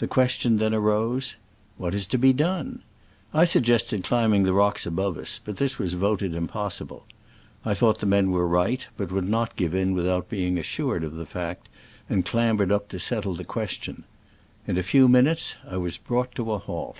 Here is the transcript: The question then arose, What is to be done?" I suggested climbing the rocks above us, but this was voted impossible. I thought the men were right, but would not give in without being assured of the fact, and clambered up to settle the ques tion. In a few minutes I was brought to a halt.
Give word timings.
The 0.00 0.08
question 0.08 0.56
then 0.56 0.74
arose, 0.74 1.36
What 1.76 1.94
is 1.94 2.04
to 2.06 2.18
be 2.18 2.32
done?" 2.32 2.82
I 3.32 3.44
suggested 3.44 4.02
climbing 4.02 4.42
the 4.42 4.52
rocks 4.52 4.86
above 4.86 5.16
us, 5.16 5.40
but 5.44 5.58
this 5.58 5.78
was 5.78 5.92
voted 5.92 6.34
impossible. 6.34 7.04
I 7.64 7.72
thought 7.74 8.00
the 8.00 8.06
men 8.06 8.32
were 8.32 8.44
right, 8.48 8.84
but 8.96 9.12
would 9.12 9.28
not 9.28 9.54
give 9.54 9.72
in 9.72 9.94
without 9.94 10.28
being 10.28 10.58
assured 10.58 11.04
of 11.04 11.14
the 11.14 11.26
fact, 11.26 11.68
and 12.10 12.24
clambered 12.26 12.72
up 12.72 12.88
to 12.88 12.98
settle 12.98 13.34
the 13.34 13.44
ques 13.44 13.78
tion. 13.80 14.02
In 14.66 14.78
a 14.78 14.82
few 14.82 15.06
minutes 15.08 15.54
I 15.64 15.76
was 15.76 15.96
brought 15.96 16.34
to 16.34 16.50
a 16.50 16.58
halt. 16.58 16.96